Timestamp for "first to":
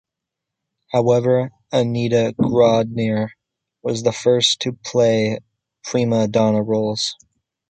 4.11-4.73